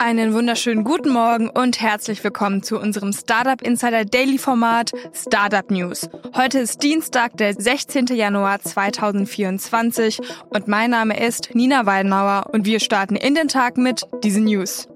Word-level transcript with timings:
Einen 0.00 0.32
wunderschönen 0.32 0.84
guten 0.84 1.10
Morgen 1.10 1.48
und 1.48 1.80
herzlich 1.80 2.22
willkommen 2.22 2.62
zu 2.62 2.78
unserem 2.78 3.12
Startup 3.12 3.60
Insider 3.60 4.04
Daily 4.04 4.38
Format 4.38 4.92
Startup 5.12 5.68
News. 5.72 6.08
Heute 6.36 6.60
ist 6.60 6.84
Dienstag, 6.84 7.36
der 7.36 7.54
16. 7.54 8.06
Januar 8.06 8.60
2024 8.60 10.20
und 10.50 10.68
mein 10.68 10.90
Name 10.92 11.18
ist 11.18 11.52
Nina 11.54 11.84
Weidenauer 11.84 12.46
und 12.52 12.64
wir 12.64 12.78
starten 12.78 13.16
in 13.16 13.34
den 13.34 13.48
Tag 13.48 13.76
mit 13.76 14.02
diesen 14.22 14.44
News. 14.44 14.86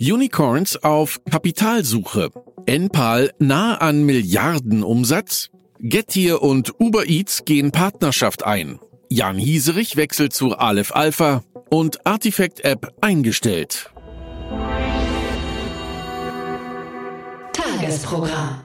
Unicorns 0.00 0.82
auf 0.82 1.20
Kapitalsuche. 1.30 2.30
Enpal 2.64 3.32
nah 3.38 3.74
an 3.74 4.04
Milliardenumsatz. 4.04 5.50
Getir 5.78 6.40
und 6.40 6.80
Uber 6.80 7.06
Eats 7.06 7.44
gehen 7.44 7.70
Partnerschaft 7.70 8.44
ein. 8.44 8.78
Jan 9.14 9.36
Hieserich 9.36 9.96
wechselt 9.96 10.32
zu 10.32 10.56
Aleph 10.56 10.92
Alpha 10.92 11.42
und 11.68 12.06
Artifact 12.06 12.64
App 12.64 12.94
eingestellt. 13.02 13.90
Tagesprogramm. 17.52 18.64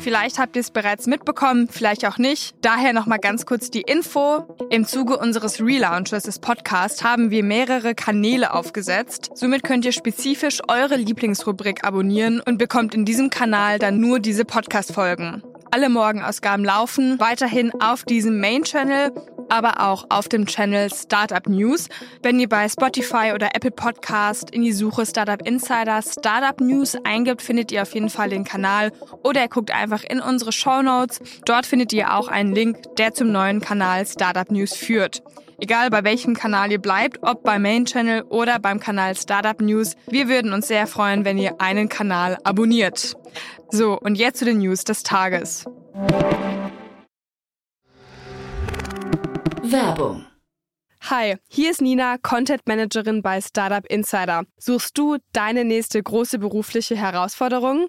Vielleicht 0.00 0.40
habt 0.40 0.56
ihr 0.56 0.60
es 0.60 0.72
bereits 0.72 1.06
mitbekommen, 1.06 1.68
vielleicht 1.70 2.04
auch 2.04 2.18
nicht. 2.18 2.56
Daher 2.62 2.92
nochmal 2.92 3.20
ganz 3.20 3.46
kurz 3.46 3.70
die 3.70 3.82
Info. 3.82 4.56
Im 4.70 4.84
Zuge 4.84 5.18
unseres 5.18 5.60
Relaunches 5.60 6.24
des 6.24 6.40
Podcasts 6.40 7.04
haben 7.04 7.30
wir 7.30 7.44
mehrere 7.44 7.94
Kanäle 7.94 8.52
aufgesetzt. 8.52 9.30
Somit 9.34 9.62
könnt 9.62 9.84
ihr 9.84 9.92
spezifisch 9.92 10.62
eure 10.66 10.96
Lieblingsrubrik 10.96 11.84
abonnieren 11.84 12.40
und 12.40 12.58
bekommt 12.58 12.96
in 12.96 13.04
diesem 13.04 13.30
Kanal 13.30 13.78
dann 13.78 14.00
nur 14.00 14.18
diese 14.18 14.44
Podcast-Folgen. 14.44 15.44
Alle 15.72 15.88
Morgenausgaben 15.88 16.64
laufen 16.64 17.20
weiterhin 17.20 17.72
auf 17.80 18.02
diesem 18.04 18.40
Main-Channel, 18.40 19.12
aber 19.48 19.80
auch 19.80 20.04
auf 20.08 20.28
dem 20.28 20.46
Channel 20.46 20.90
Startup 20.92 21.46
News. 21.48 21.88
Wenn 22.22 22.40
ihr 22.40 22.48
bei 22.48 22.68
Spotify 22.68 23.32
oder 23.34 23.54
Apple 23.54 23.70
Podcast 23.70 24.50
in 24.50 24.62
die 24.62 24.72
Suche 24.72 25.06
Startup 25.06 25.40
Insider 25.46 26.02
Startup 26.02 26.60
News 26.60 26.96
eingibt, 27.04 27.40
findet 27.40 27.70
ihr 27.70 27.82
auf 27.82 27.94
jeden 27.94 28.10
Fall 28.10 28.30
den 28.30 28.42
Kanal 28.42 28.90
oder 29.22 29.42
ihr 29.42 29.48
guckt 29.48 29.70
einfach 29.70 30.02
in 30.02 30.20
unsere 30.20 30.50
Show 30.50 30.82
Notes. 30.82 31.20
Dort 31.44 31.66
findet 31.66 31.92
ihr 31.92 32.14
auch 32.14 32.26
einen 32.26 32.52
Link, 32.52 32.96
der 32.96 33.14
zum 33.14 33.30
neuen 33.30 33.60
Kanal 33.60 34.04
Startup 34.06 34.50
News 34.50 34.74
führt. 34.74 35.22
Egal 35.62 35.90
bei 35.90 36.04
welchem 36.04 36.32
Kanal 36.32 36.72
ihr 36.72 36.78
bleibt, 36.78 37.18
ob 37.22 37.42
beim 37.42 37.60
Main 37.60 37.84
Channel 37.84 38.22
oder 38.22 38.58
beim 38.58 38.80
Kanal 38.80 39.14
Startup 39.14 39.60
News, 39.60 39.94
wir 40.08 40.26
würden 40.26 40.54
uns 40.54 40.68
sehr 40.68 40.86
freuen, 40.86 41.26
wenn 41.26 41.36
ihr 41.36 41.60
einen 41.60 41.90
Kanal 41.90 42.38
abonniert. 42.44 43.14
So, 43.68 43.98
und 43.98 44.14
jetzt 44.14 44.38
zu 44.38 44.46
den 44.46 44.58
News 44.58 44.84
des 44.84 45.02
Tages. 45.02 45.66
Werbung. 49.62 50.24
Hi, 51.08 51.36
hier 51.48 51.70
ist 51.70 51.82
Nina, 51.82 52.16
Content 52.18 52.62
Managerin 52.66 53.20
bei 53.20 53.40
Startup 53.40 53.84
Insider. 53.86 54.44
Suchst 54.58 54.96
du 54.96 55.18
deine 55.32 55.64
nächste 55.64 56.02
große 56.02 56.38
berufliche 56.38 56.96
Herausforderung? 56.96 57.88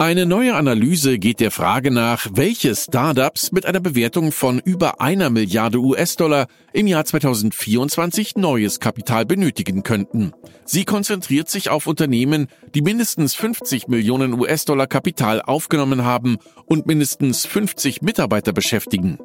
Eine 0.00 0.26
neue 0.26 0.54
Analyse 0.54 1.18
geht 1.18 1.40
der 1.40 1.50
Frage 1.50 1.90
nach, 1.90 2.28
welche 2.32 2.76
Startups 2.76 3.50
mit 3.50 3.66
einer 3.66 3.80
Bewertung 3.80 4.30
von 4.30 4.60
über 4.60 5.00
einer 5.00 5.28
Milliarde 5.28 5.80
US-Dollar 5.80 6.46
im 6.72 6.86
Jahr 6.86 7.04
2024 7.04 8.36
neues 8.36 8.78
Kapital 8.78 9.26
benötigen 9.26 9.82
könnten. 9.82 10.34
Sie 10.64 10.84
konzentriert 10.84 11.50
sich 11.50 11.68
auf 11.68 11.88
Unternehmen, 11.88 12.46
die 12.76 12.82
mindestens 12.82 13.34
50 13.34 13.88
Millionen 13.88 14.38
US-Dollar 14.38 14.86
Kapital 14.86 15.42
aufgenommen 15.42 16.04
haben 16.04 16.38
und 16.66 16.86
mindestens 16.86 17.44
50 17.46 18.00
Mitarbeiter 18.00 18.52
beschäftigen. 18.52 19.18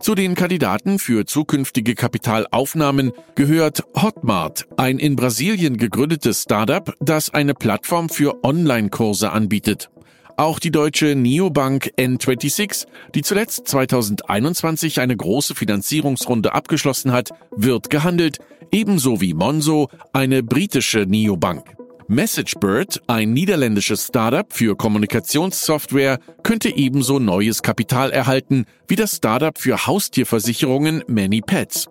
Zu 0.00 0.14
den 0.14 0.34
Kandidaten 0.34 0.98
für 0.98 1.26
zukünftige 1.26 1.94
Kapitalaufnahmen 1.94 3.12
gehört 3.34 3.84
Hotmart, 3.94 4.66
ein 4.78 4.98
in 4.98 5.16
Brasilien 5.16 5.76
gegründetes 5.76 6.42
Startup, 6.42 6.94
das 7.00 7.28
eine 7.28 7.52
Plattform 7.52 8.08
für 8.08 8.42
Online-Kurse 8.42 9.30
anbietet. 9.30 9.90
Auch 10.36 10.58
die 10.58 10.72
deutsche 10.72 11.14
Neobank 11.14 11.92
N26, 11.96 12.86
die 13.14 13.22
zuletzt 13.22 13.68
2021 13.68 15.00
eine 15.00 15.16
große 15.16 15.54
Finanzierungsrunde 15.54 16.52
abgeschlossen 16.54 17.12
hat, 17.12 17.30
wird 17.54 17.88
gehandelt, 17.88 18.38
ebenso 18.72 19.20
wie 19.20 19.32
Monzo, 19.32 19.88
eine 20.12 20.42
britische 20.42 21.06
Neobank. 21.06 21.76
MessageBird, 22.08 23.02
ein 23.06 23.32
niederländisches 23.32 24.08
Startup 24.08 24.52
für 24.52 24.76
Kommunikationssoftware, 24.76 26.18
könnte 26.42 26.76
ebenso 26.76 27.20
neues 27.20 27.62
Kapital 27.62 28.10
erhalten 28.10 28.66
wie 28.88 28.96
das 28.96 29.16
Startup 29.16 29.56
für 29.56 29.86
Haustierversicherungen 29.86 31.04
Many 31.06 31.42
Pets. 31.42 31.88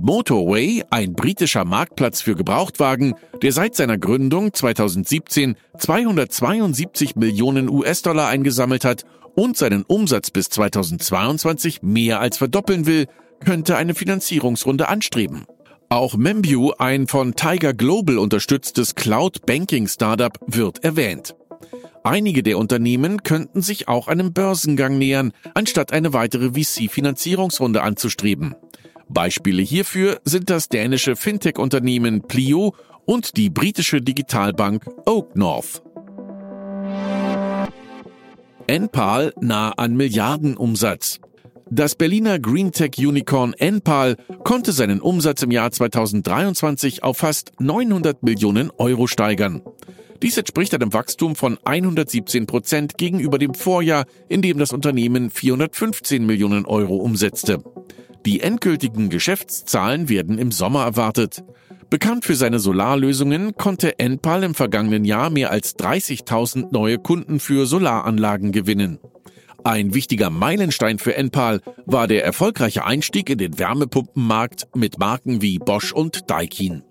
Motorway, 0.00 0.84
ein 0.90 1.14
britischer 1.14 1.64
Marktplatz 1.64 2.20
für 2.20 2.34
Gebrauchtwagen, 2.34 3.14
der 3.42 3.52
seit 3.52 3.74
seiner 3.74 3.98
Gründung 3.98 4.52
2017 4.52 5.56
272 5.78 7.16
Millionen 7.16 7.68
US-Dollar 7.68 8.28
eingesammelt 8.28 8.84
hat 8.84 9.04
und 9.34 9.56
seinen 9.56 9.82
Umsatz 9.82 10.30
bis 10.30 10.48
2022 10.50 11.82
mehr 11.82 12.20
als 12.20 12.38
verdoppeln 12.38 12.86
will, 12.86 13.06
könnte 13.44 13.76
eine 13.76 13.94
Finanzierungsrunde 13.94 14.88
anstreben. 14.88 15.46
Auch 15.88 16.16
Membu, 16.16 16.72
ein 16.78 17.06
von 17.06 17.34
Tiger 17.34 17.72
Global 17.72 18.18
unterstütztes 18.18 18.94
Cloud-Banking-Startup, 18.94 20.38
wird 20.46 20.82
erwähnt. 20.82 21.36
Einige 22.02 22.42
der 22.42 22.58
Unternehmen 22.58 23.24
könnten 23.24 23.62
sich 23.62 23.88
auch 23.88 24.06
einem 24.06 24.32
Börsengang 24.32 24.96
nähern, 24.96 25.32
anstatt 25.54 25.92
eine 25.92 26.12
weitere 26.12 26.52
VC-Finanzierungsrunde 26.52 27.82
anzustreben. 27.82 28.54
Beispiele 29.08 29.62
hierfür 29.62 30.20
sind 30.24 30.50
das 30.50 30.68
dänische 30.68 31.16
Fintech-Unternehmen 31.16 32.22
Plio 32.22 32.74
und 33.04 33.36
die 33.36 33.50
britische 33.50 34.00
Digitalbank 34.00 34.84
Oak 35.06 35.36
North. 35.36 35.82
Enpal 38.66 39.32
nah 39.40 39.70
an 39.70 39.96
Milliardenumsatz. 39.96 41.20
Das 41.70 41.94
Berliner 41.94 42.38
Greentech-Unicorn 42.38 43.52
Enpal 43.54 44.16
konnte 44.44 44.72
seinen 44.72 45.00
Umsatz 45.00 45.42
im 45.42 45.50
Jahr 45.50 45.70
2023 45.70 47.02
auf 47.02 47.18
fast 47.18 47.52
900 47.60 48.22
Millionen 48.22 48.70
Euro 48.78 49.06
steigern. 49.06 49.62
Dies 50.22 50.38
entspricht 50.38 50.74
einem 50.74 50.92
Wachstum 50.92 51.36
von 51.36 51.58
117 51.64 52.46
Prozent 52.46 52.98
gegenüber 52.98 53.38
dem 53.38 53.54
Vorjahr, 53.54 54.06
in 54.28 54.42
dem 54.42 54.58
das 54.58 54.72
Unternehmen 54.72 55.30
415 55.30 56.24
Millionen 56.24 56.66
Euro 56.66 56.96
umsetzte. 56.96 57.62
Die 58.26 58.40
endgültigen 58.40 59.08
Geschäftszahlen 59.08 60.08
werden 60.08 60.38
im 60.38 60.50
Sommer 60.50 60.82
erwartet. 60.82 61.44
Bekannt 61.90 62.24
für 62.24 62.34
seine 62.34 62.58
Solarlösungen 62.58 63.54
konnte 63.54 64.00
Enpal 64.00 64.42
im 64.42 64.56
vergangenen 64.56 65.04
Jahr 65.04 65.30
mehr 65.30 65.52
als 65.52 65.76
30.000 65.78 66.72
neue 66.72 66.98
Kunden 66.98 67.38
für 67.38 67.66
Solaranlagen 67.66 68.50
gewinnen. 68.50 68.98
Ein 69.62 69.94
wichtiger 69.94 70.30
Meilenstein 70.30 70.98
für 70.98 71.14
Enpal 71.14 71.60
war 71.86 72.08
der 72.08 72.24
erfolgreiche 72.24 72.84
Einstieg 72.84 73.30
in 73.30 73.38
den 73.38 73.60
Wärmepumpenmarkt 73.60 74.74
mit 74.74 74.98
Marken 74.98 75.40
wie 75.40 75.58
Bosch 75.58 75.92
und 75.92 76.28
Daikin. 76.28 76.82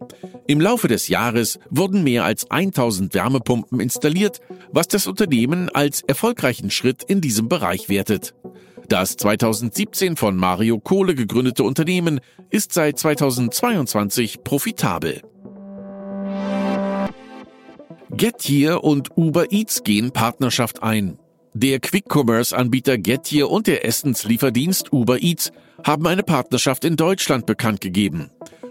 Im 0.47 0.61
Laufe 0.61 0.87
des 0.87 1.09
Jahres 1.09 1.59
wurden 1.69 2.05
mehr 2.05 2.23
als 2.23 2.49
1000 2.49 3.13
Wärmepumpen 3.13 3.81
installiert, 3.81 4.39
was 4.71 4.87
das 4.87 5.05
Unternehmen 5.05 5.67
als 5.67 6.01
erfolgreichen 6.01 6.71
Schritt 6.71 7.03
in 7.03 7.19
diesem 7.19 7.49
Bereich 7.49 7.89
wertet. 7.89 8.33
Das 8.87 9.17
2017 9.17 10.15
von 10.15 10.35
Mario 10.35 10.79
Kohle 10.79 11.15
gegründete 11.15 11.63
Unternehmen 11.63 12.19
ist 12.51 12.73
seit 12.73 12.99
2022 12.99 14.43
profitabel. 14.43 15.21
Getir 18.11 18.83
und 18.83 19.17
Uber 19.17 19.51
Eats 19.51 19.83
gehen 19.83 20.11
Partnerschaft 20.11 20.83
ein. 20.83 21.17
Der 21.53 21.79
Quick-Commerce-Anbieter 21.79 22.97
Getir 22.97 23.49
und 23.49 23.65
der 23.67 23.85
Essenslieferdienst 23.85 24.93
Uber 24.93 25.21
Eats 25.21 25.51
haben 25.83 26.05
eine 26.05 26.23
Partnerschaft 26.23 26.85
in 26.85 26.95
Deutschland 26.95 27.45
bekannt 27.45 27.81
gegeben. 27.81 28.29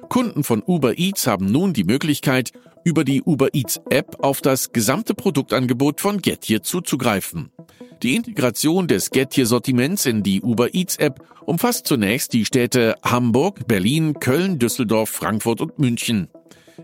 Kunden 0.08 0.44
von 0.44 0.62
Uber 0.64 0.98
Eats 0.98 1.26
haben 1.26 1.46
nun 1.46 1.72
die 1.72 1.84
Möglichkeit, 1.84 2.52
über 2.84 3.04
die 3.04 3.22
Uber 3.22 3.54
Eats 3.54 3.80
App 3.90 4.18
auf 4.20 4.40
das 4.40 4.72
gesamte 4.72 5.14
Produktangebot 5.14 6.00
von 6.00 6.20
Getir 6.20 6.62
zuzugreifen. 6.62 7.50
Die 8.02 8.14
Integration 8.14 8.86
des 8.86 9.10
Getir-Sortiments 9.10 10.06
in 10.06 10.22
die 10.22 10.42
Uber 10.42 10.74
Eats 10.74 10.96
App 10.96 11.20
umfasst 11.46 11.86
zunächst 11.86 12.32
die 12.34 12.44
Städte 12.44 12.96
Hamburg, 13.02 13.66
Berlin, 13.66 14.14
Köln, 14.20 14.58
Düsseldorf, 14.58 15.10
Frankfurt 15.10 15.60
und 15.60 15.78
München. 15.78 16.28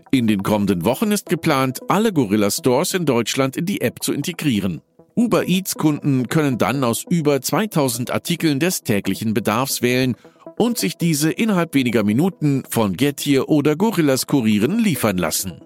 In 0.09 0.27
den 0.27 0.41
kommenden 0.41 0.83
Wochen 0.85 1.11
ist 1.11 1.29
geplant, 1.29 1.79
alle 1.87 2.11
Gorilla 2.11 2.49
Stores 2.49 2.93
in 2.93 3.05
Deutschland 3.05 3.55
in 3.55 3.65
die 3.65 3.81
App 3.81 4.01
zu 4.01 4.13
integrieren. 4.13 4.81
Uber 5.15 5.47
Eats 5.47 5.75
Kunden 5.75 6.27
können 6.27 6.57
dann 6.57 6.83
aus 6.83 7.05
über 7.09 7.41
2000 7.41 8.11
Artikeln 8.11 8.59
des 8.59 8.83
täglichen 8.83 9.33
Bedarfs 9.33 9.81
wählen 9.81 10.15
und 10.57 10.77
sich 10.77 10.97
diese 10.97 11.31
innerhalb 11.31 11.73
weniger 11.73 12.03
Minuten 12.03 12.63
von 12.69 12.95
Getir 12.95 13.49
oder 13.49 13.75
Gorillas 13.75 14.27
Kurieren 14.27 14.79
liefern 14.79 15.17
lassen. 15.17 15.61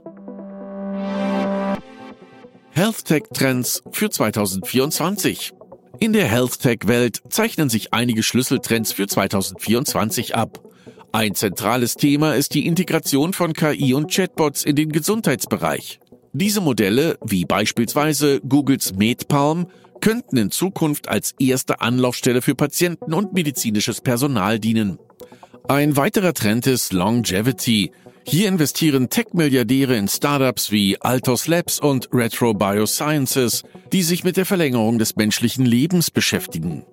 Health 2.77 3.05
Tech 3.05 3.23
Trends 3.33 3.81
für 3.91 4.09
2024. 4.09 5.53
In 6.01 6.11
der 6.11 6.25
Health 6.25 6.59
Tech 6.59 6.79
Welt 6.87 7.21
zeichnen 7.29 7.69
sich 7.69 7.93
einige 7.93 8.21
Schlüsseltrends 8.21 8.91
für 8.91 9.07
2024 9.07 10.35
ab. 10.35 10.61
Ein 11.13 11.35
zentrales 11.35 11.95
Thema 11.95 12.35
ist 12.35 12.53
die 12.53 12.67
Integration 12.67 13.31
von 13.31 13.53
KI 13.53 13.93
und 13.93 14.11
Chatbots 14.13 14.65
in 14.65 14.75
den 14.75 14.91
Gesundheitsbereich. 14.91 16.01
Diese 16.33 16.59
Modelle, 16.59 17.17
wie 17.25 17.45
beispielsweise 17.45 18.41
Googles 18.41 18.93
MedPalm, 18.93 19.67
könnten 20.01 20.35
in 20.35 20.51
Zukunft 20.51 21.07
als 21.07 21.33
erste 21.39 21.79
Anlaufstelle 21.79 22.41
für 22.41 22.55
Patienten 22.55 23.13
und 23.13 23.31
medizinisches 23.31 24.01
Personal 24.01 24.59
dienen. 24.59 24.99
Ein 25.69 25.95
weiterer 25.95 26.33
Trend 26.33 26.67
ist 26.67 26.91
Longevity. 26.91 27.93
Hier 28.27 28.47
investieren 28.47 29.09
Tech-Milliardäre 29.09 29.95
in 29.95 30.07
Startups 30.07 30.71
wie 30.71 30.99
Altos 30.99 31.47
Labs 31.47 31.79
und 31.79 32.09
Retro 32.11 32.53
Biosciences, 32.53 33.63
die 33.93 34.01
sich 34.01 34.23
mit 34.23 34.35
der 34.35 34.45
Verlängerung 34.45 34.97
des 34.97 35.15
menschlichen 35.15 35.65
Lebens 35.65 36.09
beschäftigen. 36.09 36.85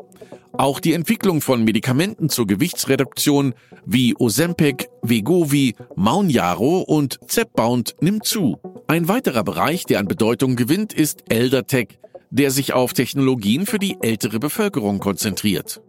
Auch 0.52 0.78
die 0.78 0.92
Entwicklung 0.92 1.40
von 1.40 1.64
Medikamenten 1.64 2.28
zur 2.28 2.46
Gewichtsreduktion 2.46 3.54
wie 3.86 4.14
Ozempic, 4.18 4.88
Vegovi, 5.00 5.74
Maunjaro 5.96 6.80
und 6.80 7.18
Zepbound 7.26 7.96
nimmt 8.00 8.26
zu. 8.26 8.58
Ein 8.86 9.08
weiterer 9.08 9.42
Bereich, 9.42 9.84
der 9.84 10.00
an 10.00 10.08
Bedeutung 10.08 10.54
gewinnt, 10.54 10.92
ist 10.92 11.24
Eldertech, 11.30 11.98
der 12.30 12.50
sich 12.50 12.74
auf 12.74 12.92
Technologien 12.92 13.64
für 13.64 13.78
die 13.78 13.96
ältere 14.02 14.38
Bevölkerung 14.38 14.98
konzentriert. 14.98 15.80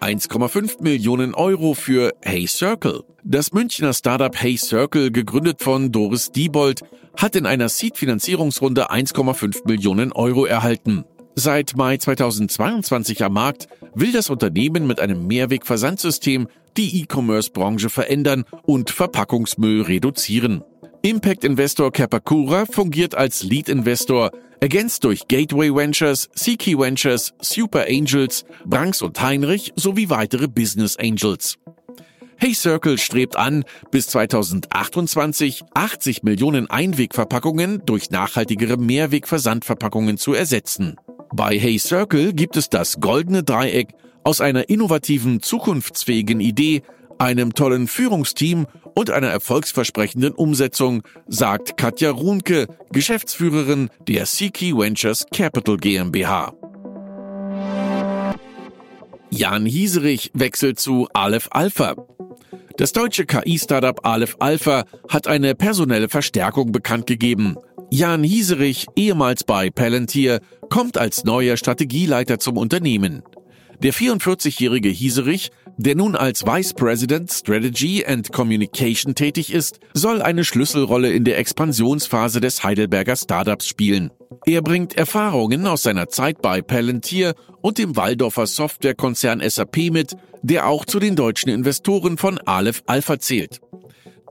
1,5 0.00 0.82
Millionen 0.82 1.34
Euro 1.34 1.74
für 1.74 2.12
Hey 2.22 2.46
Circle. 2.46 3.04
Das 3.22 3.52
Münchner 3.52 3.92
Startup 3.92 4.34
Hey 4.34 4.56
Circle, 4.56 5.10
gegründet 5.10 5.62
von 5.62 5.92
Doris 5.92 6.30
Diebold, 6.32 6.82
hat 7.16 7.36
in 7.36 7.46
einer 7.46 7.68
Seed-Finanzierungsrunde 7.68 8.90
1,5 8.90 9.66
Millionen 9.66 10.12
Euro 10.12 10.44
erhalten. 10.44 11.04
Seit 11.36 11.76
Mai 11.76 11.96
2022 11.96 13.24
am 13.24 13.32
Markt 13.32 13.68
will 13.94 14.12
das 14.12 14.30
Unternehmen 14.30 14.86
mit 14.86 15.00
einem 15.00 15.26
Mehrwegversandsystem 15.26 16.48
die 16.76 17.02
E-Commerce-Branche 17.02 17.90
verändern 17.90 18.44
und 18.62 18.90
Verpackungsmüll 18.90 19.82
reduzieren. 19.82 20.62
Impact 21.04 21.44
Investor 21.44 21.92
Capacura 21.92 22.64
fungiert 22.64 23.14
als 23.14 23.42
Lead 23.42 23.68
Investor, 23.68 24.30
ergänzt 24.60 25.04
durch 25.04 25.28
Gateway 25.28 25.68
Ventures, 25.68 26.30
Seeky 26.32 26.78
Ventures, 26.78 27.34
Super 27.42 27.84
Angels, 27.86 28.46
Branks 28.64 29.02
und 29.02 29.20
Heinrich 29.20 29.74
sowie 29.76 30.08
weitere 30.08 30.48
Business 30.48 30.96
Angels. 30.96 31.58
Hey 32.36 32.54
Circle 32.54 32.96
strebt 32.96 33.36
an, 33.36 33.64
bis 33.90 34.06
2028 34.06 35.64
80 35.74 36.22
Millionen 36.22 36.70
Einwegverpackungen 36.70 37.82
durch 37.84 38.08
nachhaltigere 38.08 38.78
Mehrwegversandverpackungen 38.78 40.16
zu 40.16 40.32
ersetzen. 40.32 40.96
Bei 41.34 41.58
Hey 41.58 41.78
Circle 41.78 42.32
gibt 42.32 42.56
es 42.56 42.70
das 42.70 42.98
goldene 43.00 43.42
Dreieck 43.42 43.88
aus 44.22 44.40
einer 44.40 44.70
innovativen, 44.70 45.42
zukunftsfähigen 45.42 46.40
Idee, 46.40 46.80
einem 47.18 47.52
tollen 47.52 47.88
Führungsteam 47.88 48.66
und 48.94 49.10
einer 49.10 49.28
erfolgsversprechenden 49.28 50.32
Umsetzung, 50.32 51.02
sagt 51.26 51.76
Katja 51.76 52.10
Runke, 52.10 52.66
Geschäftsführerin 52.92 53.90
der 54.06 54.26
Seeky 54.26 54.76
Ventures 54.76 55.26
Capital 55.32 55.76
GmbH. 55.76 56.54
Jan 59.30 59.66
Hieserich 59.66 60.30
wechselt 60.34 60.78
zu 60.78 61.08
Aleph 61.12 61.48
Alpha. 61.50 61.96
Das 62.76 62.92
deutsche 62.92 63.26
KI-Startup 63.26 64.04
Aleph 64.04 64.36
Alpha 64.38 64.84
hat 65.08 65.26
eine 65.26 65.54
personelle 65.54 66.08
Verstärkung 66.08 66.70
bekannt 66.70 67.06
gegeben. 67.06 67.56
Jan 67.90 68.22
Hieserich, 68.22 68.86
ehemals 68.96 69.44
bei 69.44 69.70
Palantir, 69.70 70.40
kommt 70.70 70.98
als 70.98 71.24
neuer 71.24 71.56
Strategieleiter 71.56 72.38
zum 72.38 72.56
Unternehmen. 72.56 73.22
Der 73.82 73.92
44-jährige 73.92 74.88
Hieserich, 74.88 75.50
der 75.76 75.94
nun 75.96 76.16
als 76.16 76.46
Vice 76.46 76.74
President 76.74 77.32
Strategy 77.32 78.04
and 78.06 78.32
Communication 78.32 79.14
tätig 79.14 79.52
ist, 79.52 79.80
soll 79.92 80.22
eine 80.22 80.44
Schlüsselrolle 80.44 81.12
in 81.12 81.24
der 81.24 81.38
Expansionsphase 81.38 82.40
des 82.40 82.62
Heidelberger 82.62 83.16
Startups 83.16 83.66
spielen. 83.66 84.10
Er 84.46 84.62
bringt 84.62 84.96
Erfahrungen 84.96 85.66
aus 85.66 85.82
seiner 85.82 86.08
Zeit 86.08 86.42
bei 86.42 86.62
Palantir 86.62 87.34
und 87.60 87.78
dem 87.78 87.96
Waldorfer 87.96 88.46
Softwarekonzern 88.46 89.42
SAP 89.48 89.90
mit, 89.90 90.16
der 90.42 90.68
auch 90.68 90.84
zu 90.84 90.98
den 90.98 91.16
deutschen 91.16 91.50
Investoren 91.50 92.18
von 92.18 92.38
Aleph 92.38 92.82
Alpha 92.86 93.18
zählt. 93.18 93.60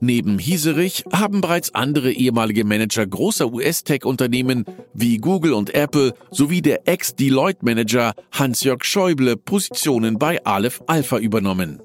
Neben 0.03 0.37
Hieserich 0.37 1.05
haben 1.13 1.39
bereits 1.39 1.73
andere 1.73 2.11
ehemalige 2.11 2.65
Manager 2.65 3.07
großer 3.07 3.53
US-Tech-Unternehmen 3.53 4.65
wie 4.93 5.15
Google 5.15 5.53
und 5.53 5.73
Apple 5.73 6.11
sowie 6.29 6.61
der 6.61 6.89
Ex-Deloitte-Manager 6.89 8.11
Hans-Jörg 8.33 8.83
Schäuble 8.83 9.37
Positionen 9.37 10.19
bei 10.19 10.43
Aleph 10.43 10.83
Alpha 10.87 11.19
übernommen. 11.19 11.79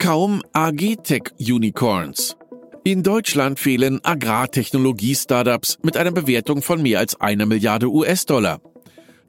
Kaum 0.00 0.42
AG-Tech-Unicorns. 0.54 2.36
In 2.82 3.04
Deutschland 3.04 3.60
fehlen 3.60 4.04
Agrartechnologie-Startups 4.04 5.78
mit 5.84 5.96
einer 5.96 6.10
Bewertung 6.10 6.62
von 6.62 6.82
mehr 6.82 6.98
als 6.98 7.20
einer 7.20 7.46
Milliarde 7.46 7.88
US-Dollar. 7.88 8.60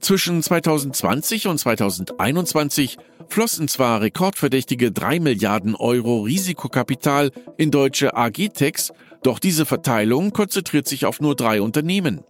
Zwischen 0.00 0.42
2020 0.42 1.46
und 1.46 1.58
2021 1.58 2.96
flossen 3.28 3.68
zwar 3.68 4.00
rekordverdächtige 4.00 4.92
3 4.92 5.20
Milliarden 5.20 5.74
Euro 5.74 6.22
Risikokapital 6.22 7.30
in 7.58 7.70
deutsche 7.70 8.16
AG-Techs, 8.16 8.92
doch 9.22 9.38
diese 9.38 9.66
Verteilung 9.66 10.32
konzentriert 10.32 10.88
sich 10.88 11.04
auf 11.04 11.20
nur 11.20 11.36
drei 11.36 11.60
Unternehmen. 11.60 12.22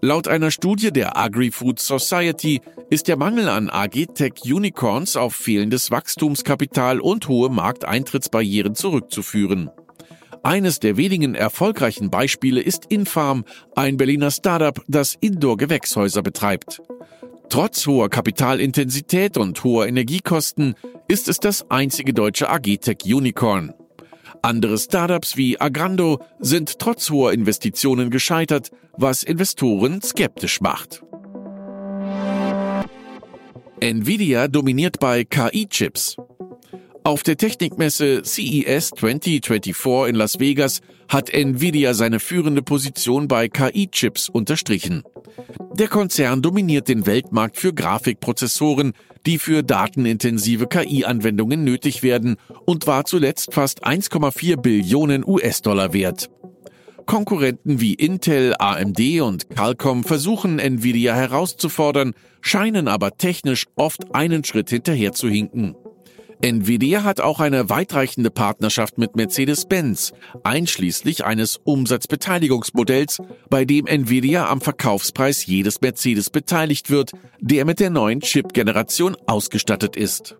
Laut 0.00 0.28
einer 0.28 0.50
Studie 0.50 0.92
der 0.92 1.18
Agri-Food 1.18 1.78
Society 1.78 2.62
ist 2.88 3.06
der 3.06 3.18
Mangel 3.18 3.50
an 3.50 3.68
AG-Tech-Unicorns 3.68 5.16
auf 5.16 5.34
fehlendes 5.34 5.90
Wachstumskapital 5.90 7.00
und 7.00 7.28
hohe 7.28 7.50
Markteintrittsbarrieren 7.50 8.74
zurückzuführen. 8.74 9.70
Eines 10.42 10.80
der 10.80 10.96
wenigen 10.96 11.34
erfolgreichen 11.34 12.10
Beispiele 12.10 12.62
ist 12.62 12.86
Infarm, 12.86 13.44
ein 13.76 13.96
Berliner 13.96 14.30
Startup, 14.30 14.82
das 14.88 15.16
Indoor-Gewächshäuser 15.20 16.22
betreibt. 16.22 16.80
Trotz 17.50 17.86
hoher 17.86 18.08
Kapitalintensität 18.08 19.36
und 19.36 19.62
hoher 19.64 19.86
Energiekosten 19.86 20.76
ist 21.08 21.28
es 21.28 21.38
das 21.38 21.68
einzige 21.70 22.14
deutsche 22.14 22.48
Agitech 22.48 23.04
Unicorn. 23.04 23.74
Andere 24.40 24.78
Startups 24.78 25.36
wie 25.36 25.60
Agrando 25.60 26.20
sind 26.38 26.78
trotz 26.78 27.10
hoher 27.10 27.32
Investitionen 27.32 28.08
gescheitert, 28.08 28.70
was 28.96 29.22
Investoren 29.22 30.00
skeptisch 30.00 30.60
macht. 30.60 31.02
Nvidia 33.80 34.48
dominiert 34.48 35.00
bei 35.00 35.24
KI-Chips. 35.24 36.16
Auf 37.02 37.22
der 37.22 37.36
Technikmesse 37.36 38.22
CES 38.22 38.90
2024 38.90 40.08
in 40.08 40.14
Las 40.14 40.38
Vegas 40.38 40.80
hat 41.08 41.30
Nvidia 41.30 41.94
seine 41.94 42.20
führende 42.20 42.62
Position 42.62 43.26
bei 43.26 43.48
KI-Chips 43.48 44.28
unterstrichen. 44.28 45.02
Der 45.72 45.88
Konzern 45.88 46.42
dominiert 46.42 46.88
den 46.88 47.06
Weltmarkt 47.06 47.56
für 47.56 47.72
Grafikprozessoren, 47.72 48.92
die 49.24 49.38
für 49.38 49.62
datenintensive 49.62 50.66
KI-Anwendungen 50.66 51.64
nötig 51.64 52.02
werden 52.02 52.36
und 52.66 52.86
war 52.86 53.06
zuletzt 53.06 53.54
fast 53.54 53.86
1,4 53.86 54.56
Billionen 54.56 55.24
US-Dollar 55.26 55.92
wert. 55.94 56.30
Konkurrenten 57.06 57.80
wie 57.80 57.94
Intel, 57.94 58.54
AMD 58.58 59.20
und 59.22 59.48
Qualcomm 59.50 60.04
versuchen 60.04 60.58
Nvidia 60.58 61.14
herauszufordern, 61.14 62.12
scheinen 62.40 62.88
aber 62.88 63.16
technisch 63.16 63.66
oft 63.74 64.14
einen 64.14 64.44
Schritt 64.44 64.70
hinterher 64.70 65.12
zu 65.12 65.28
hinken. 65.28 65.74
Nvidia 66.42 67.04
hat 67.04 67.20
auch 67.20 67.38
eine 67.38 67.68
weitreichende 67.68 68.30
Partnerschaft 68.30 68.96
mit 68.96 69.14
Mercedes-Benz, 69.14 70.12
einschließlich 70.42 71.24
eines 71.24 71.58
Umsatzbeteiligungsmodells, 71.64 73.18
bei 73.50 73.66
dem 73.66 73.86
Nvidia 73.86 74.48
am 74.48 74.62
Verkaufspreis 74.62 75.44
jedes 75.44 75.80
Mercedes 75.82 76.30
beteiligt 76.30 76.88
wird, 76.88 77.12
der 77.40 77.66
mit 77.66 77.78
der 77.78 77.90
neuen 77.90 78.20
Chip-Generation 78.20 79.16
ausgestattet 79.26 79.96
ist. 79.96 80.36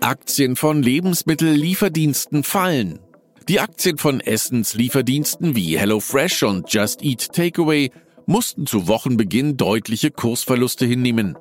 Aktien 0.00 0.56
von 0.56 0.82
Lebensmittellieferdiensten 0.82 2.44
fallen. 2.44 3.00
Die 3.48 3.60
Aktien 3.60 3.98
von 3.98 4.20
Essenslieferdiensten 4.20 5.54
wie 5.54 5.78
HelloFresh 5.78 6.44
und 6.44 6.72
Just 6.72 7.02
Eat 7.02 7.32
Takeaway 7.32 7.90
mussten 8.24 8.66
zu 8.66 8.88
Wochenbeginn 8.88 9.56
deutliche 9.56 10.10
Kursverluste 10.10 10.86
hinnehmen. 10.86 11.36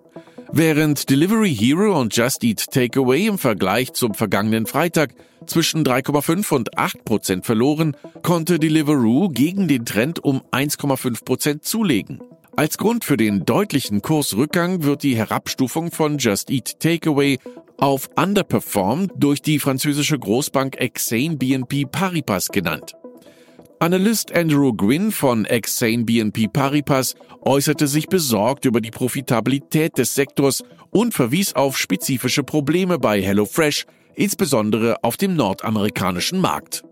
Während 0.52 1.10
Delivery 1.10 1.54
Hero 1.54 2.00
und 2.00 2.16
Just 2.16 2.44
Eat 2.44 2.72
Takeaway 2.72 3.28
im 3.28 3.38
Vergleich 3.38 3.94
zum 3.94 4.14
vergangenen 4.14 4.66
Freitag 4.66 5.14
zwischen 5.46 5.84
3,5 5.84 6.54
und 6.54 6.78
8 6.78 7.04
Prozent 7.06 7.46
verloren, 7.46 7.96
konnte 8.24 8.58
Deliveroo 8.58 9.30
gegen 9.30 9.68
den 9.68 9.86
Trend 9.86 10.24
um 10.24 10.42
1,5 10.52 11.26
Prozent 11.26 11.66
zulegen. 11.66 12.22
Als 12.56 12.78
Grund 12.78 13.06
für 13.06 13.18
den 13.18 13.46
deutlichen 13.46 14.02
Kursrückgang 14.02 14.84
wird 14.84 15.04
die 15.04 15.16
Herabstufung 15.16 15.92
von 15.92 16.18
Just 16.18 16.50
Eat 16.50 16.80
Takeaway 16.80 17.40
auf 17.78 18.10
Underperformed 18.16 19.12
durch 19.16 19.42
die 19.42 19.60
französische 19.60 20.18
Großbank 20.18 20.78
Exane 20.78 21.36
BNP 21.36 21.86
Paribas 21.86 22.48
genannt. 22.48 22.96
Analyst 23.80 24.32
Andrew 24.32 24.74
Gwynn 24.74 25.12
von 25.12 25.46
Exane 25.46 26.04
BNP 26.04 26.48
Paribas 26.48 27.14
äußerte 27.42 27.86
sich 27.86 28.08
besorgt 28.08 28.66
über 28.66 28.82
die 28.82 28.90
Profitabilität 28.90 30.00
des 30.00 30.16
Sektors 30.16 30.64
und 30.90 31.14
verwies 31.14 31.54
auf 31.54 31.78
spezifische 31.78 32.42
Probleme 32.44 32.98
bei 32.98 33.22
HelloFresh, 33.22 33.86
insbesondere 34.16 35.04
auf 35.04 35.16
dem 35.16 35.36
nordamerikanischen 35.36 36.42
Markt. 36.42 36.84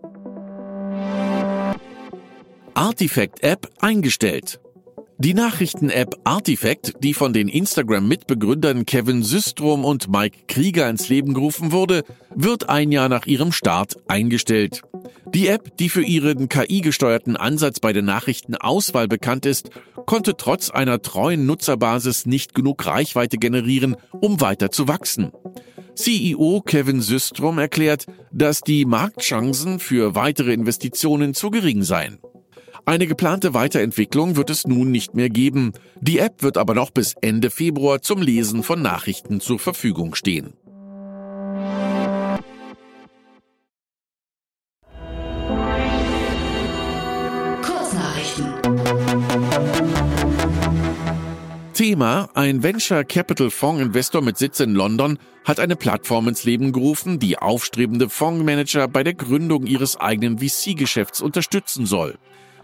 Artifact 2.74 3.42
App 3.42 3.68
eingestellt. 3.80 4.60
Die 5.18 5.32
Nachrichten-App 5.32 6.14
Artifact, 6.24 7.02
die 7.02 7.14
von 7.14 7.32
den 7.32 7.48
Instagram-Mitbegründern 7.48 8.84
Kevin 8.84 9.22
Systrom 9.22 9.86
und 9.86 10.10
Mike 10.10 10.40
Krieger 10.46 10.90
ins 10.90 11.08
Leben 11.08 11.32
gerufen 11.32 11.72
wurde, 11.72 12.02
wird 12.34 12.68
ein 12.68 12.92
Jahr 12.92 13.08
nach 13.08 13.24
ihrem 13.24 13.50
Start 13.50 13.96
eingestellt. 14.08 14.82
Die 15.32 15.48
App, 15.48 15.74
die 15.78 15.88
für 15.88 16.02
ihren 16.02 16.50
KI-gesteuerten 16.50 17.34
Ansatz 17.38 17.80
bei 17.80 17.94
der 17.94 18.02
Nachrichtenauswahl 18.02 19.08
bekannt 19.08 19.46
ist, 19.46 19.70
konnte 20.04 20.36
trotz 20.36 20.68
einer 20.68 21.00
treuen 21.00 21.46
Nutzerbasis 21.46 22.26
nicht 22.26 22.54
genug 22.54 22.84
Reichweite 22.84 23.38
generieren, 23.38 23.96
um 24.20 24.42
weiter 24.42 24.70
zu 24.70 24.86
wachsen. 24.86 25.32
CEO 25.94 26.60
Kevin 26.60 27.00
Systrom 27.00 27.58
erklärt, 27.58 28.04
dass 28.32 28.60
die 28.60 28.84
Marktchancen 28.84 29.78
für 29.78 30.14
weitere 30.14 30.52
Investitionen 30.52 31.32
zu 31.32 31.50
gering 31.50 31.84
seien. 31.84 32.18
Eine 32.88 33.08
geplante 33.08 33.52
Weiterentwicklung 33.52 34.36
wird 34.36 34.48
es 34.48 34.64
nun 34.64 34.92
nicht 34.92 35.14
mehr 35.14 35.28
geben. 35.28 35.72
Die 36.00 36.20
App 36.20 36.44
wird 36.44 36.56
aber 36.56 36.72
noch 36.72 36.92
bis 36.92 37.16
Ende 37.20 37.50
Februar 37.50 38.00
zum 38.00 38.22
Lesen 38.22 38.62
von 38.62 38.80
Nachrichten 38.80 39.40
zur 39.40 39.58
Verfügung 39.58 40.14
stehen. 40.14 40.52
Kurznachrichten. 47.60 48.54
Thema, 51.74 52.28
ein 52.34 52.62
Venture 52.62 53.02
Capital 53.02 53.50
Fonds 53.50 53.82
Investor 53.82 54.22
mit 54.22 54.38
Sitz 54.38 54.60
in 54.60 54.74
London 54.74 55.18
hat 55.44 55.58
eine 55.58 55.74
Plattform 55.74 56.28
ins 56.28 56.44
Leben 56.44 56.70
gerufen, 56.70 57.18
die 57.18 57.36
aufstrebende 57.36 58.08
Fondsmanager 58.08 58.86
bei 58.86 59.02
der 59.02 59.14
Gründung 59.14 59.66
ihres 59.66 59.96
eigenen 59.96 60.38
VC-Geschäfts 60.38 61.20
unterstützen 61.20 61.84
soll. 61.84 62.16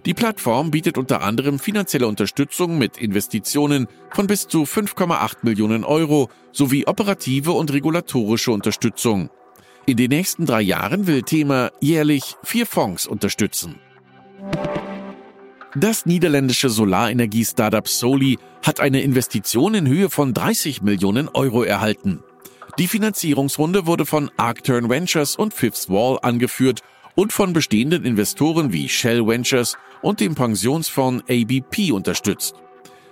Die 0.04 0.14
Plattform 0.14 0.73
bietet 0.73 0.99
unter 0.99 1.23
anderem 1.23 1.61
finanzielle 1.61 2.09
Unterstützung 2.09 2.76
mit 2.76 2.99
Investitionen 2.99 3.87
von 4.11 4.26
bis 4.26 4.49
zu 4.49 4.64
5,8 4.64 5.38
Millionen 5.42 5.85
Euro 5.85 6.28
sowie 6.50 6.87
operative 6.87 7.52
und 7.52 7.73
regulatorische 7.73 8.50
Unterstützung. 8.50 9.30
In 9.87 9.97
den 9.97 10.11
nächsten 10.11 10.44
drei 10.44 10.61
Jahren 10.61 11.06
will 11.06 11.23
Thema 11.23 11.71
jährlich 11.80 12.35
vier 12.42 12.66
Fonds 12.66 13.06
unterstützen. 13.06 13.78
Das 15.76 16.04
niederländische 16.04 16.68
Solarenergie-Startup 16.68 17.87
Soli 17.87 18.38
hat 18.64 18.80
eine 18.80 19.02
Investition 19.02 19.75
in 19.75 19.87
Höhe 19.87 20.11
von 20.11 20.35
30 20.35 20.82
Millionen 20.82 21.28
Euro 21.28 21.62
erhalten. 21.62 22.23
Die 22.78 22.88
Finanzierungsrunde 22.88 23.87
wurde 23.87 24.04
von 24.04 24.30
Arcturn 24.37 24.90
Ventures 24.90 25.37
und 25.37 25.54
Fifth 25.54 25.88
Wall 25.88 26.18
angeführt 26.23 26.80
und 27.14 27.32
von 27.32 27.52
bestehenden 27.52 28.04
Investoren 28.04 28.73
wie 28.73 28.88
Shell 28.88 29.26
Ventures 29.26 29.76
und 30.02 30.21
dem 30.21 30.35
Pensionsfonds 30.35 31.25
ABP 31.28 31.92
unterstützt. 31.92 32.56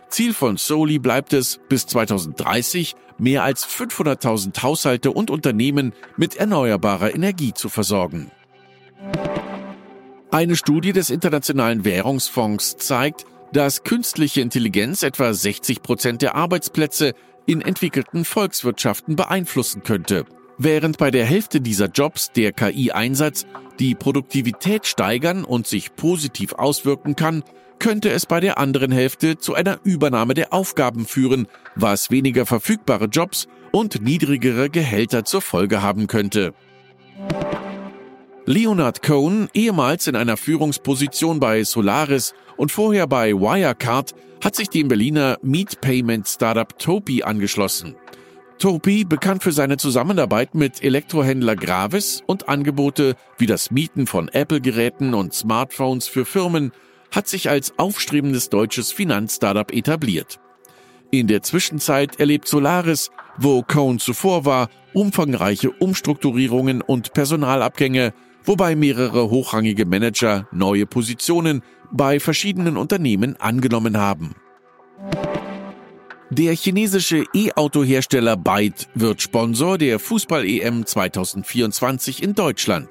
Ziel 0.09 0.35
von 0.35 0.57
Soli 0.57 0.99
bleibt 0.99 1.33
es, 1.33 1.61
bis 1.69 1.87
2030 1.87 2.97
mehr 3.19 3.45
als 3.45 3.67
500.000 3.67 4.63
Haushalte 4.63 5.13
und 5.13 5.31
Unternehmen 5.31 5.93
mit 6.17 6.37
erneuerbarer 6.37 7.15
Energie 7.15 7.55
zu 7.55 7.69
versorgen. 7.69 8.31
Eine 10.33 10.57
Studie 10.57 10.93
des 10.93 11.11
Internationalen 11.11 11.85
Währungsfonds 11.85 12.77
zeigt, 12.77 13.25
dass 13.53 13.83
künstliche 13.83 14.41
Intelligenz 14.41 15.03
etwa 15.03 15.33
60 15.33 15.83
Prozent 15.83 16.23
der 16.23 16.35
Arbeitsplätze 16.35 17.15
in 17.47 17.61
entwickelten 17.63 18.25
Volkswirtschaften 18.25 19.17
beeinflussen 19.17 19.83
könnte. 19.83 20.25
Während 20.63 20.99
bei 20.99 21.11
der 21.11 21.25
Hälfte 21.25 21.63
dieser 21.63 21.87
Jobs 21.87 22.33
der 22.33 22.53
KI-Einsatz 22.53 23.47
die 23.79 23.95
Produktivität 23.95 24.85
steigern 24.87 25.43
und 25.43 25.67
sich 25.67 25.97
positiv 25.97 26.53
auswirken 26.53 27.17
kann, 27.17 27.43
könnte 27.79 28.11
es 28.11 28.27
bei 28.27 28.41
der 28.41 28.59
anderen 28.59 28.93
Hälfte 28.93 29.39
zu 29.39 29.55
einer 29.55 29.79
Übernahme 29.85 30.35
der 30.35 30.53
Aufgaben 30.53 31.07
führen, 31.07 31.49
was 31.77 32.11
weniger 32.11 32.45
verfügbare 32.45 33.07
Jobs 33.07 33.49
und 33.73 34.03
niedrigere 34.03 34.69
Gehälter 34.69 35.25
zur 35.25 35.41
Folge 35.41 35.81
haben 35.81 36.09
könnte. 36.09 36.53
Leonard 38.45 39.03
Cohen, 39.03 39.49
ehemals 39.55 40.09
in 40.09 40.17
einer 40.17 40.37
Führungsposition 40.37 41.41
bei 41.41 41.65
Solaris 41.65 42.35
und 42.59 42.71
vorher 42.71 43.07
bei 43.07 43.33
Wirecard, 43.33 44.15
hat 44.45 44.57
sich 44.57 44.69
dem 44.69 44.89
Berliner 44.89 45.39
Meat 45.41 45.81
Payment 45.81 46.29
Startup 46.29 46.79
Topi 46.79 47.23
angeschlossen. 47.23 47.97
Topi, 48.61 49.05
bekannt 49.05 49.43
für 49.43 49.53
seine 49.53 49.79
Zusammenarbeit 49.79 50.55
mit 50.55 50.85
Elektrohändler 50.85 51.57
Gravis 51.57 52.23
und 52.27 52.51
Angebote 52.51 53.17
wie 53.39 53.47
das 53.47 53.71
Mieten 53.71 54.07
von 54.07 54.29
Apple-Geräten 54.29 55.15
und 55.15 55.33
Smartphones 55.33 56.09
für 56.09 56.27
Firmen, 56.27 56.71
hat 57.11 57.27
sich 57.27 57.49
als 57.49 57.79
aufstrebendes 57.79 58.51
deutsches 58.51 58.93
Finanzstartup 58.93 59.73
etabliert. 59.73 60.41
In 61.11 61.27
der 61.27 61.41
Zwischenzeit 61.41 62.21
erlebt 62.21 62.47
Solaris, 62.47 63.11
wo 63.39 63.63
Cohn 63.63 63.99
zuvor 63.99 64.45
war, 64.45 64.69
umfangreiche 64.93 65.71
Umstrukturierungen 65.71 66.83
und 66.83 67.15
Personalabgänge, 67.15 68.13
wobei 68.45 68.77
mehrere 68.77 69.31
hochrangige 69.31 69.87
Manager 69.87 70.47
neue 70.53 70.85
Positionen 70.85 71.63
bei 71.91 72.21
verschiedenen 72.21 72.77
Unternehmen 72.77 73.41
angenommen 73.41 73.97
haben. 73.97 74.35
Der 76.33 76.55
chinesische 76.55 77.25
E-Auto-Hersteller 77.35 78.37
Byte 78.37 78.87
wird 78.95 79.21
Sponsor 79.21 79.79
der 79.79 79.99
Fußball-EM 79.99 80.87
2024 80.87 82.23
in 82.23 82.37
Deutschland. 82.37 82.89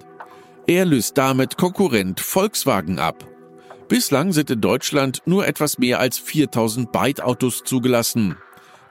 Er 0.68 0.84
löst 0.84 1.18
damit 1.18 1.56
Konkurrent 1.56 2.20
Volkswagen 2.20 3.00
ab. 3.00 3.26
Bislang 3.88 4.34
sind 4.34 4.50
in 4.50 4.60
Deutschland 4.60 5.22
nur 5.26 5.48
etwas 5.48 5.78
mehr 5.78 6.02
als 6.02 6.20
4000 6.20 6.92
Byte-Autos 6.92 7.64
zugelassen. 7.64 8.36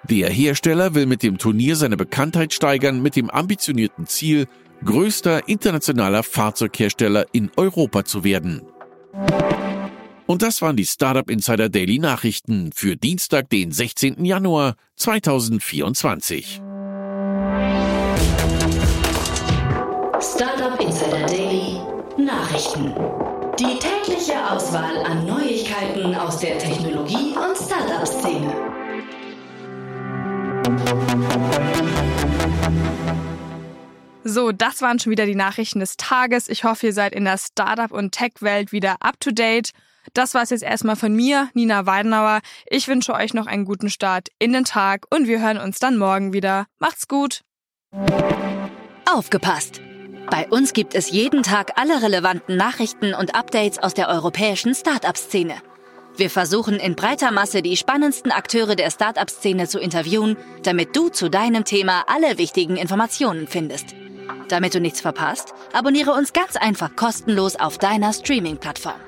Der 0.09 0.31
Hersteller 0.31 0.95
will 0.95 1.05
mit 1.05 1.23
dem 1.23 1.37
Turnier 1.37 1.77
seine 1.77 1.99
Bekanntheit 1.99 2.55
steigern 2.55 3.03
mit 3.03 3.17
dem 3.17 3.29
ambitionierten 3.29 4.07
Ziel, 4.07 4.47
größter 4.83 5.47
internationaler 5.47 6.23
Fahrzeughersteller 6.23 7.27
in 7.33 7.51
Europa 7.57 8.07
zu 8.07 8.25
werden. 8.25 8.63
Und 10.31 10.43
das 10.43 10.61
waren 10.61 10.77
die 10.77 10.85
Startup 10.85 11.31
Insider 11.31 11.71
Daily 11.71 11.99
Nachrichten 11.99 12.71
für 12.75 12.97
Dienstag, 12.97 13.49
den 13.49 13.73
16. 13.73 14.27
Januar 14.27 14.77
2024. 14.97 16.61
Startup 20.21 20.79
Insider 20.79 21.25
Daily 21.25 21.81
Nachrichten. 22.19 22.93
Die 23.59 23.79
tägliche 23.79 24.35
Auswahl 24.51 24.99
an 25.07 25.25
Neuigkeiten 25.25 26.15
aus 26.15 26.41
der 26.41 26.59
Technologie- 26.59 27.33
und 27.35 27.57
Startup-Szene. 27.57 28.55
So, 34.25 34.53
das 34.53 34.83
waren 34.83 34.99
schon 34.99 35.11
wieder 35.11 35.25
die 35.25 35.35
Nachrichten 35.35 35.81
des 35.81 35.97
Tages. 35.97 36.51
Ich 36.51 36.65
hoffe, 36.65 36.89
ihr 36.89 36.93
seid 36.93 37.15
in 37.15 37.25
der 37.25 37.39
Startup- 37.39 37.93
und 37.93 38.13
Tech-Welt 38.13 38.73
wieder 38.73 38.97
up-to-date. 39.01 39.73
Das 40.15 40.35
war 40.35 40.43
es 40.43 40.51
jetzt 40.51 40.63
erstmal 40.63 40.97
von 40.97 41.15
mir, 41.15 41.49
Nina 41.55 41.87
Weidenauer. 41.87 42.41
Ich 42.67 42.89
wünsche 42.89 43.15
euch 43.15 43.35
noch 43.35 43.47
einen 43.47 43.65
guten 43.65 43.91
Start 43.91 44.29
in 44.39 44.53
den 44.53 44.65
Tag 44.65 45.07
und 45.15 45.27
wir 45.27 45.41
hören 45.41 45.59
uns 45.59 45.79
dann 45.79 45.97
morgen 45.97 46.33
wieder. 46.33 46.67
Macht's 46.79 47.09
gut. 47.09 47.43
Aufgepasst! 49.11 49.81
Bei 50.31 50.47
uns 50.49 50.75
gibt 50.75 50.95
es 50.95 51.11
jeden 51.11 51.43
Tag 51.43 51.73
alle 51.77 52.03
relevanten 52.03 52.57
Nachrichten 52.57 53.15
und 53.15 53.35
Updates 53.35 53.79
aus 53.79 53.95
der 53.95 54.09
europäischen 54.09 54.75
Startup-Szene. 54.75 55.55
Wir 56.19 56.29
versuchen 56.29 56.75
in 56.75 56.97
breiter 56.97 57.31
Masse 57.31 57.63
die 57.63 57.77
spannendsten 57.77 58.33
Akteure 58.33 58.77
der 58.77 58.91
Startup-Szene 58.91 59.69
zu 59.69 59.79
interviewen, 59.79 60.37
damit 60.65 60.95
du 60.95 61.09
zu 61.09 61.31
deinem 61.31 61.65
Thema 61.65 62.05
alle 62.09 62.37
wichtigen 62.37 62.77
Informationen 62.77 63.47
findest. 63.47 63.95
Damit 64.49 64.75
du 64.75 64.81
nichts 64.81 65.01
verpasst, 65.01 65.55
abonniere 65.73 66.13
uns 66.13 66.33
ganz 66.33 66.57
einfach 66.57 66.95
kostenlos 66.97 67.57
auf 67.57 67.79
deiner 67.79 68.13
Streaming-Plattform. 68.13 69.08